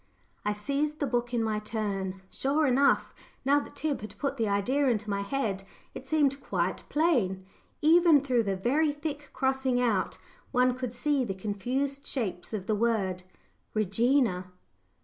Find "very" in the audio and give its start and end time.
8.55-8.91